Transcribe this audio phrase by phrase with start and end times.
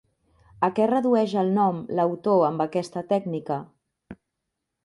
[0.67, 3.59] A què redueix el nom l'autor amb aquesta tècnica?